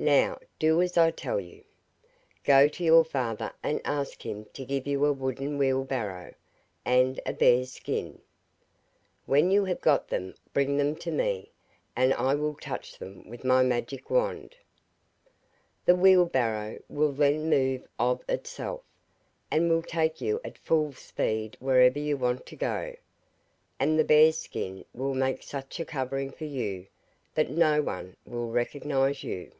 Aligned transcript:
Now, 0.00 0.40
do 0.58 0.82
as 0.82 0.98
I 0.98 1.12
tell 1.12 1.38
you. 1.38 1.62
Go 2.42 2.66
to 2.66 2.82
your 2.82 3.04
father 3.04 3.52
and 3.62 3.80
ask 3.84 4.26
him 4.26 4.46
to 4.52 4.64
give 4.64 4.84
you 4.84 5.04
a 5.06 5.12
wooden 5.12 5.58
wheel 5.58 5.84
barrow, 5.84 6.34
and 6.84 7.20
a 7.24 7.32
bear's 7.32 7.70
skin. 7.70 8.20
When 9.26 9.52
you 9.52 9.64
have 9.66 9.80
got 9.80 10.08
them 10.08 10.34
bring 10.52 10.76
them 10.76 10.96
to 10.96 11.12
me, 11.12 11.52
and 11.94 12.12
I 12.14 12.34
will 12.34 12.56
touch 12.56 12.98
them 12.98 13.28
with 13.30 13.44
my 13.44 13.62
magic 13.62 14.10
wand. 14.10 14.56
The 15.84 15.94
wheel 15.94 16.24
barrow 16.24 16.80
will 16.88 17.12
then 17.12 17.48
move 17.48 17.86
of 17.96 18.22
itself, 18.28 18.82
and 19.52 19.70
will 19.70 19.82
take 19.84 20.20
you 20.20 20.40
at 20.44 20.58
full 20.58 20.92
speed 20.94 21.56
wherever 21.60 22.00
you 22.00 22.16
want 22.16 22.44
to 22.46 22.56
go, 22.56 22.96
and 23.78 23.96
the 23.96 24.02
bear's 24.04 24.36
skin 24.38 24.84
will 24.92 25.14
make 25.14 25.44
such 25.44 25.78
a 25.78 25.84
covering 25.84 26.32
for 26.32 26.42
you, 26.44 26.88
that 27.36 27.50
no 27.50 27.80
one 27.80 28.16
will 28.24 28.50
recognise 28.50 29.22
you. 29.22 29.52